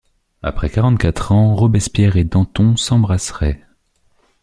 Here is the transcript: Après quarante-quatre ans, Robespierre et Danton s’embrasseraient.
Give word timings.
Après 0.41 0.67
quarante-quatre 0.71 1.31
ans, 1.31 1.53
Robespierre 1.55 2.17
et 2.17 2.23
Danton 2.23 2.75
s’embrasseraient. 2.75 3.61